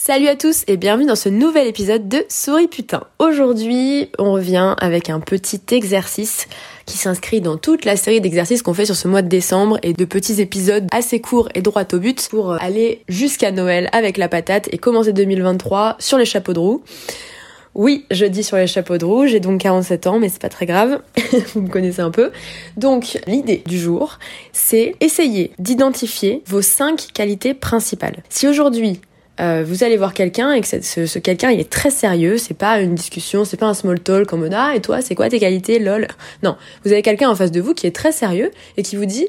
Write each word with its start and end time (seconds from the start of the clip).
Salut 0.00 0.28
à 0.28 0.36
tous 0.36 0.62
et 0.68 0.76
bienvenue 0.76 1.08
dans 1.08 1.16
ce 1.16 1.28
nouvel 1.28 1.66
épisode 1.66 2.08
de 2.08 2.24
Souris 2.28 2.68
Putain. 2.68 3.02
Aujourd'hui, 3.18 4.10
on 4.16 4.30
revient 4.30 4.76
avec 4.78 5.10
un 5.10 5.18
petit 5.18 5.60
exercice 5.72 6.46
qui 6.86 6.96
s'inscrit 6.96 7.40
dans 7.40 7.56
toute 7.56 7.84
la 7.84 7.96
série 7.96 8.20
d'exercices 8.20 8.62
qu'on 8.62 8.74
fait 8.74 8.86
sur 8.86 8.94
ce 8.94 9.08
mois 9.08 9.22
de 9.22 9.28
décembre 9.28 9.76
et 9.82 9.94
de 9.94 10.04
petits 10.04 10.40
épisodes 10.40 10.86
assez 10.92 11.20
courts 11.20 11.48
et 11.56 11.62
droits 11.62 11.82
au 11.92 11.98
but 11.98 12.28
pour 12.30 12.52
aller 12.52 13.02
jusqu'à 13.08 13.50
Noël 13.50 13.88
avec 13.90 14.18
la 14.18 14.28
patate 14.28 14.68
et 14.70 14.78
commencer 14.78 15.12
2023 15.12 15.96
sur 15.98 16.16
les 16.16 16.24
chapeaux 16.24 16.52
de 16.52 16.60
roue. 16.60 16.84
Oui, 17.74 18.06
je 18.12 18.24
dis 18.24 18.44
sur 18.44 18.56
les 18.56 18.68
chapeaux 18.68 18.98
de 18.98 19.04
roue, 19.04 19.26
j'ai 19.26 19.40
donc 19.40 19.60
47 19.60 20.06
ans, 20.06 20.20
mais 20.20 20.28
c'est 20.28 20.40
pas 20.40 20.48
très 20.48 20.66
grave, 20.66 21.02
vous 21.54 21.62
me 21.62 21.68
connaissez 21.68 22.02
un 22.02 22.12
peu. 22.12 22.30
Donc, 22.76 23.18
l'idée 23.26 23.64
du 23.66 23.78
jour, 23.78 24.20
c'est 24.52 24.94
essayer 25.00 25.50
d'identifier 25.58 26.42
vos 26.46 26.62
5 26.62 27.08
qualités 27.12 27.52
principales. 27.52 28.22
Si 28.28 28.46
aujourd'hui, 28.46 29.00
euh, 29.40 29.64
vous 29.66 29.84
allez 29.84 29.96
voir 29.96 30.14
quelqu'un 30.14 30.52
et 30.52 30.60
que 30.60 30.66
ce, 30.66 31.06
ce, 31.06 31.18
quelqu'un 31.18 31.50
il 31.50 31.60
est 31.60 31.70
très 31.70 31.90
sérieux, 31.90 32.38
c'est 32.38 32.54
pas 32.54 32.80
une 32.80 32.94
discussion, 32.94 33.44
c'est 33.44 33.56
pas 33.56 33.66
un 33.66 33.74
small 33.74 34.00
talk 34.00 34.32
en 34.32 34.38
mode 34.38 34.54
ah 34.54 34.72
et 34.74 34.80
toi 34.80 35.00
c'est 35.00 35.14
quoi 35.14 35.28
tes 35.28 35.38
qualités 35.38 35.78
lol. 35.78 36.08
Non, 36.42 36.56
vous 36.84 36.92
avez 36.92 37.02
quelqu'un 37.02 37.28
en 37.28 37.34
face 37.34 37.52
de 37.52 37.60
vous 37.60 37.74
qui 37.74 37.86
est 37.86 37.94
très 37.94 38.12
sérieux 38.12 38.50
et 38.76 38.82
qui 38.82 38.96
vous 38.96 39.06
dit 39.06 39.28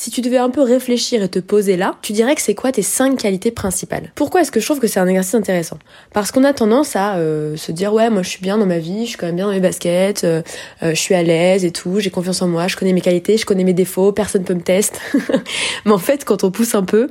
si 0.00 0.10
tu 0.10 0.22
devais 0.22 0.38
un 0.38 0.48
peu 0.48 0.62
réfléchir 0.62 1.22
et 1.22 1.28
te 1.28 1.40
poser 1.40 1.76
là, 1.76 1.96
tu 2.00 2.14
dirais 2.14 2.34
que 2.34 2.40
c'est 2.40 2.54
quoi 2.54 2.72
tes 2.72 2.80
cinq 2.80 3.18
qualités 3.18 3.50
principales? 3.50 4.12
Pourquoi 4.14 4.40
est-ce 4.40 4.50
que 4.50 4.58
je 4.58 4.64
trouve 4.64 4.80
que 4.80 4.86
c'est 4.86 4.98
un 4.98 5.06
exercice 5.06 5.34
intéressant? 5.34 5.78
Parce 6.14 6.32
qu'on 6.32 6.44
a 6.44 6.54
tendance 6.54 6.96
à 6.96 7.16
euh, 7.16 7.54
se 7.56 7.70
dire 7.70 7.92
ouais 7.92 8.08
moi 8.08 8.22
je 8.22 8.30
suis 8.30 8.40
bien 8.40 8.56
dans 8.56 8.64
ma 8.64 8.78
vie, 8.78 9.04
je 9.04 9.10
suis 9.10 9.18
quand 9.18 9.26
même 9.26 9.36
bien 9.36 9.46
dans 9.46 9.52
mes 9.52 9.60
baskets, 9.60 10.24
euh, 10.24 10.42
je 10.80 10.94
suis 10.94 11.14
à 11.14 11.22
l'aise 11.22 11.66
et 11.66 11.70
tout, 11.70 12.00
j'ai 12.00 12.10
confiance 12.10 12.40
en 12.40 12.48
moi, 12.48 12.66
je 12.66 12.76
connais 12.76 12.94
mes 12.94 13.02
qualités, 13.02 13.36
je 13.36 13.44
connais 13.44 13.64
mes 13.64 13.74
défauts, 13.74 14.12
personne 14.12 14.44
peut 14.44 14.54
me 14.54 14.62
tester. 14.62 14.98
Mais 15.84 15.92
en 15.92 15.98
fait 15.98 16.24
quand 16.24 16.44
on 16.44 16.50
pousse 16.50 16.74
un 16.74 16.84
peu, 16.84 17.08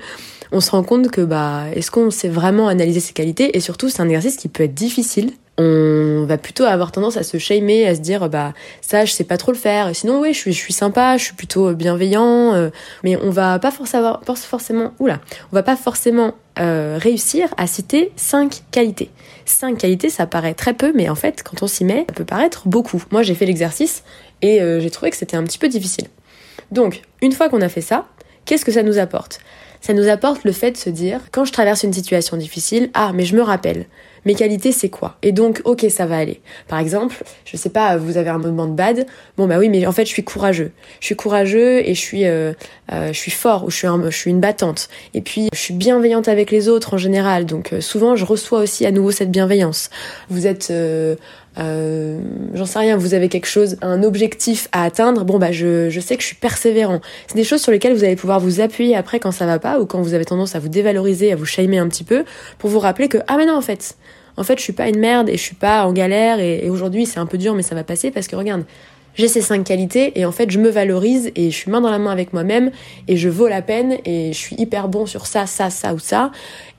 on 0.51 0.61
se 0.61 0.71
rend 0.71 0.83
compte 0.83 1.11
que 1.11 1.21
bah 1.21 1.65
est-ce 1.75 1.91
qu'on 1.91 2.11
sait 2.11 2.29
vraiment 2.29 2.67
analyser 2.67 2.99
ses 2.99 3.13
qualités? 3.13 3.55
Et 3.55 3.59
surtout 3.59 3.89
c'est 3.89 4.01
un 4.01 4.09
exercice 4.09 4.37
qui 4.37 4.47
peut 4.47 4.63
être 4.63 4.73
difficile. 4.73 5.31
On 5.61 6.23
va 6.25 6.37
plutôt 6.37 6.63
avoir 6.63 6.93
tendance 6.93 7.17
à 7.17 7.23
se 7.23 7.37
shamer, 7.37 7.85
à 7.85 7.93
se 7.93 7.99
dire 7.99 8.29
bah 8.29 8.53
ça 8.79 9.03
je 9.03 9.11
sais 9.11 9.25
pas 9.25 9.35
trop 9.35 9.51
le 9.51 9.57
faire. 9.57 9.93
Sinon 9.93 10.21
oui 10.21 10.33
je 10.33 10.39
suis 10.39 10.53
je 10.53 10.57
suis 10.57 10.73
sympa, 10.73 11.17
je 11.17 11.25
suis 11.25 11.33
plutôt 11.33 11.73
bienveillant, 11.73 12.53
euh, 12.53 12.69
mais 13.03 13.17
on 13.17 13.29
va 13.29 13.59
pas 13.59 13.71
forcément 13.71 14.19
forcément 14.35 14.93
on 14.99 15.07
va 15.51 15.63
pas 15.63 15.75
forcément 15.75 16.33
euh, 16.59 16.97
réussir 16.99 17.49
à 17.57 17.67
citer 17.67 18.13
cinq 18.15 18.63
qualités. 18.71 19.09
Cinq 19.45 19.79
qualités 19.79 20.09
ça 20.09 20.27
paraît 20.27 20.53
très 20.53 20.73
peu, 20.73 20.93
mais 20.95 21.09
en 21.09 21.15
fait 21.15 21.43
quand 21.43 21.61
on 21.61 21.67
s'y 21.67 21.83
met 21.83 22.05
ça 22.07 22.15
peut 22.15 22.25
paraître 22.25 22.67
beaucoup. 22.67 23.03
Moi 23.11 23.21
j'ai 23.21 23.35
fait 23.35 23.45
l'exercice 23.45 24.03
et 24.41 24.61
euh, 24.61 24.79
j'ai 24.79 24.89
trouvé 24.89 25.11
que 25.11 25.17
c'était 25.17 25.35
un 25.35 25.43
petit 25.43 25.57
peu 25.57 25.67
difficile. 25.67 26.07
Donc 26.71 27.01
une 27.21 27.33
fois 27.33 27.49
qu'on 27.49 27.61
a 27.61 27.69
fait 27.69 27.81
ça, 27.81 28.05
qu'est-ce 28.49 28.65
que 28.65 28.71
ça 28.71 28.81
nous 28.81 28.97
apporte? 28.97 29.39
Ça 29.79 29.93
nous 29.93 30.09
apporte 30.09 30.43
le 30.43 30.51
fait 30.51 30.71
de 30.71 30.77
se 30.77 30.89
dire, 30.89 31.21
quand 31.31 31.45
je 31.45 31.53
traverse 31.53 31.83
une 31.83 31.93
situation 31.93 32.35
difficile, 32.35 32.89
ah, 32.95 33.11
mais 33.13 33.23
je 33.23 33.35
me 33.35 33.43
rappelle, 33.43 33.85
mes 34.25 34.33
qualités 34.33 34.71
c'est 34.71 34.89
quoi? 34.89 35.17
Et 35.21 35.31
donc, 35.31 35.61
ok, 35.65 35.85
ça 35.89 36.07
va 36.07 36.17
aller. 36.17 36.41
Par 36.67 36.79
exemple, 36.79 37.23
je 37.45 37.55
sais 37.57 37.69
pas, 37.69 37.95
vous 37.97 38.17
avez 38.17 38.31
un 38.31 38.39
moment 38.39 38.65
de 38.65 38.73
bad, 38.73 39.05
bon 39.37 39.45
bah 39.45 39.59
oui, 39.59 39.69
mais 39.69 39.85
en 39.85 39.91
fait 39.91 40.05
je 40.05 40.09
suis 40.09 40.23
courageux. 40.23 40.71
Je 40.99 41.05
suis 41.05 41.15
courageux 41.15 41.87
et 41.87 41.93
je 41.93 41.99
suis, 41.99 42.25
euh, 42.25 42.53
euh, 42.91 43.13
je 43.13 43.17
suis 43.19 43.31
fort 43.31 43.65
ou 43.65 43.69
je 43.69 43.75
suis, 43.77 43.87
je 43.87 44.17
suis 44.17 44.31
une 44.31 44.39
battante. 44.39 44.89
Et 45.13 45.21
puis, 45.21 45.49
je 45.53 45.59
suis 45.59 45.75
bienveillante 45.75 46.27
avec 46.27 46.49
les 46.49 46.69
autres 46.69 46.95
en 46.95 46.97
général, 46.97 47.45
donc 47.45 47.71
euh, 47.71 47.81
souvent 47.81 48.15
je 48.15 48.25
reçois 48.25 48.61
aussi 48.61 48.87
à 48.87 48.91
nouveau 48.91 49.11
cette 49.11 49.29
bienveillance. 49.29 49.91
Vous 50.31 50.47
êtes 50.47 50.73
euh, 51.57 52.19
j'en 52.53 52.65
sais 52.65 52.79
rien, 52.79 52.95
vous 52.95 53.13
avez 53.13 53.27
quelque 53.27 53.47
chose, 53.47 53.77
un 53.81 54.03
objectif 54.03 54.67
à 54.71 54.83
atteindre, 54.83 55.25
bon 55.25 55.39
bah 55.39 55.51
je, 55.51 55.89
je 55.89 55.99
sais 55.99 56.15
que 56.15 56.21
je 56.21 56.27
suis 56.27 56.35
persévérant. 56.35 57.01
C'est 57.27 57.35
des 57.35 57.43
choses 57.43 57.61
sur 57.61 57.71
lesquelles 57.71 57.93
vous 57.93 58.03
allez 58.03 58.15
pouvoir 58.15 58.39
vous 58.39 58.61
appuyer 58.61 58.95
après 58.95 59.19
quand 59.19 59.31
ça 59.31 59.45
va 59.45 59.59
pas 59.59 59.79
ou 59.79 59.85
quand 59.85 60.01
vous 60.01 60.13
avez 60.13 60.25
tendance 60.25 60.55
à 60.55 60.59
vous 60.59 60.69
dévaloriser, 60.69 61.31
à 61.31 61.35
vous 61.35 61.45
shamer 61.45 61.79
un 61.79 61.87
petit 61.87 62.03
peu, 62.03 62.23
pour 62.59 62.69
vous 62.69 62.79
rappeler 62.79 63.07
que 63.07 63.17
ah 63.27 63.37
mais 63.37 63.45
non 63.45 63.55
en 63.55 63.61
fait, 63.61 63.97
en 64.37 64.43
fait 64.43 64.57
je 64.57 64.63
suis 64.63 64.73
pas 64.73 64.87
une 64.87 64.99
merde 64.99 65.29
et 65.29 65.37
je 65.37 65.41
suis 65.41 65.55
pas 65.55 65.85
en 65.85 65.91
galère 65.91 66.39
et, 66.39 66.65
et 66.65 66.69
aujourd'hui 66.69 67.05
c'est 67.05 67.19
un 67.19 67.25
peu 67.25 67.37
dur 67.37 67.55
mais 67.55 67.63
ça 67.63 67.75
va 67.75 67.83
passer 67.83 68.11
parce 68.11 68.27
que 68.27 68.35
regarde, 68.35 68.63
j'ai 69.15 69.27
ces 69.27 69.41
cinq 69.41 69.63
qualités 69.63 70.19
et 70.19 70.25
en 70.25 70.31
fait 70.31 70.49
je 70.51 70.59
me 70.59 70.69
valorise 70.69 71.31
et 71.35 71.51
je 71.51 71.55
suis 71.55 71.71
main 71.71 71.81
dans 71.81 71.91
la 71.91 71.99
main 71.99 72.11
avec 72.11 72.33
moi-même 72.33 72.71
et 73.07 73.17
je 73.17 73.29
vaux 73.29 73.47
la 73.47 73.61
peine 73.61 73.97
et 74.05 74.31
je 74.33 74.37
suis 74.37 74.55
hyper 74.57 74.87
bon 74.87 75.05
sur 75.05 75.25
ça, 75.25 75.45
ça, 75.45 75.69
ça 75.69 75.93
ou 75.93 75.99
ça 75.99 76.31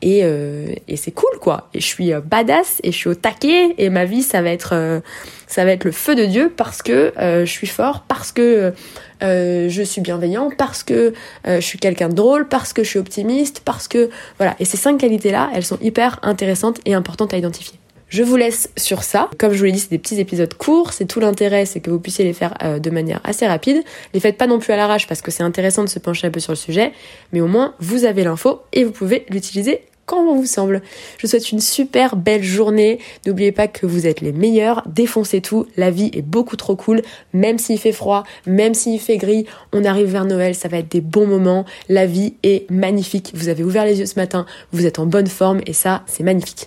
et, 0.03 0.21
euh, 0.25 0.75
et 0.89 0.97
c'est 0.97 1.11
cool 1.11 1.39
quoi. 1.41 1.69
Et 1.75 1.81
je 1.81 1.87
suis 1.87 2.13
euh, 2.13 2.21
badass 2.21 2.81
et 2.83 2.93
je 2.93 2.97
suis 2.97 3.09
au 3.09 3.15
taquet 3.15 3.75
et 3.79 3.91
ma 3.91 4.05
vie 4.05 4.23
ça 4.23 4.43
va 4.43 4.51
être 4.51 4.75
euh, 4.75 5.01
ça 5.47 5.65
va 5.65 5.73
être 5.73 5.85
le 5.85 5.93
feu 5.93 6.15
de 6.15 6.25
Dieu 6.25 6.53
parce 6.57 6.81
que 6.81 7.13
je 7.19 7.51
suis 7.51 7.67
fort, 7.67 8.05
parce 8.07 8.31
que 8.31 8.73
je 9.21 9.83
suis 9.85 10.01
bienveillant, 10.01 10.49
parce 10.57 10.85
que 10.85 11.13
je 11.45 11.59
suis 11.59 11.81
quelqu'un 11.81 12.09
de 12.09 12.15
drôle, 12.15 12.47
parce 12.47 12.73
que 12.73 12.85
je 12.85 12.89
suis 12.89 13.01
optimiste, 13.01 13.61
parce 13.65 13.89
que 13.89 14.11
voilà. 14.39 14.55
Et 14.61 14.65
ces 14.65 14.77
cinq 14.77 14.99
qualités 14.99 15.33
là, 15.33 15.51
elles 15.53 15.65
sont 15.65 15.79
hyper 15.83 16.21
intéressantes 16.23 16.79
et 16.85 16.95
importantes 16.95 17.35
à 17.35 17.37
identifier. 17.37 17.80
Je 18.11 18.25
vous 18.25 18.37
laisse 18.37 18.69
sur 18.77 19.05
ça. 19.05 19.31
Comme 19.39 19.53
je 19.53 19.59
vous 19.59 19.65
l'ai 19.65 19.73
dit, 19.73 19.79
c'est 19.79 19.91
des 19.91 19.99
petits 19.99 20.19
épisodes 20.19 20.53
courts. 20.55 20.93
C'est 20.93 21.07
tout 21.07 21.21
l'intérêt, 21.21 21.65
c'est 21.65 21.79
que 21.79 21.91
vous 21.91 22.01
puissiez 22.01 22.25
les 22.25 22.33
faire 22.33 22.55
euh, 22.63 22.81
de 22.81 22.91
manière 22.91 23.21
assez 23.23 23.47
rapide. 23.47 23.85
Les 24.13 24.21
faites 24.21 24.37
pas 24.37 24.49
non 24.49 24.59
plus 24.59 24.73
à 24.73 24.77
l'arrache 24.77 25.07
parce 25.07 25.23
que 25.23 25.31
c'est 25.31 25.45
intéressant 25.45 25.85
de 25.85 25.89
se 25.89 26.01
pencher 26.01 26.27
un 26.27 26.31
peu 26.33 26.41
sur 26.41 26.51
le 26.51 26.57
sujet. 26.57 26.93
Mais 27.33 27.41
au 27.41 27.47
moins, 27.47 27.75
vous 27.79 28.05
avez 28.05 28.25
l'info 28.25 28.63
et 28.73 28.83
vous 28.83 28.91
pouvez 28.91 29.27
l'utiliser 29.31 29.83
quand 30.07 30.25
vous 30.35 30.45
semble. 30.45 30.83
Je 31.19 31.23
vous 31.23 31.31
souhaite 31.31 31.53
une 31.53 31.61
super 31.61 32.17
belle 32.17 32.43
journée. 32.43 32.99
N'oubliez 33.27 33.53
pas 33.53 33.69
que 33.69 33.87
vous 33.87 34.09
êtes 34.09 34.23
les 34.23 34.33
meilleurs. 34.33 34.83
Défoncez 34.87 35.41
tout. 35.41 35.69
La 35.77 35.93
vie 35.93 36.11
est 36.13 36.23
beaucoup 36.23 36.57
trop 36.57 36.75
cool. 36.75 37.03
Même 37.33 37.59
s'il 37.59 37.79
fait 37.79 37.93
froid, 37.93 38.25
même 38.45 38.75
s'il 38.75 38.99
fait 38.99 39.19
gris, 39.19 39.47
on 39.73 39.85
arrive 39.85 40.09
vers 40.09 40.25
Noël. 40.25 40.57
Ça 40.57 40.67
va 40.67 40.79
être 40.79 40.91
des 40.91 41.01
bons 41.01 41.29
moments. 41.29 41.65
La 41.89 42.07
vie 42.07 42.35
est 42.43 42.69
magnifique. 42.73 43.31
Vous 43.35 43.49
avez 43.49 43.63
ouvert 43.63 43.85
les 43.85 44.01
yeux 44.01 44.07
ce 44.07 44.19
matin. 44.19 44.47
Vous 44.73 44.85
êtes 44.85 44.99
en 44.99 45.07
bonne 45.07 45.29
forme 45.29 45.61
et 45.65 45.75
ça, 45.75 46.03
c'est 46.09 46.25
magnifique. 46.25 46.67